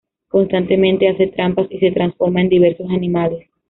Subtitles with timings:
[0.29, 3.47] Constantemente hace trampas y se transforma en diversos animales.